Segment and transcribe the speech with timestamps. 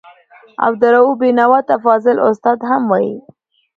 [0.65, 3.13] عبدالرؤف بېنوا ته فاضل استاد هم وايي.